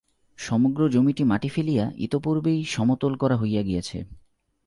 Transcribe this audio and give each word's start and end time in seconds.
সমগ্র 0.39 0.81
জমিটি 0.89 1.23
মাটি 1.23 1.49
ফেলিয়া 1.49 1.85
ইতঃপূর্বেই 1.97 2.59
সমতল 2.65 3.13
করা 3.15 3.35
হইয়া 3.37 3.61
গিয়াছে। 3.63 3.97